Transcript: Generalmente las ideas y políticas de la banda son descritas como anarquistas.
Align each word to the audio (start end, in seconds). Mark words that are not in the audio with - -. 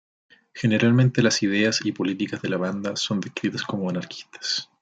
Generalmente 0.55 1.21
las 1.21 1.43
ideas 1.43 1.85
y 1.85 1.91
políticas 1.91 2.41
de 2.41 2.49
la 2.49 2.57
banda 2.57 2.95
son 2.95 3.19
descritas 3.19 3.61
como 3.61 3.87
anarquistas. 3.87 4.71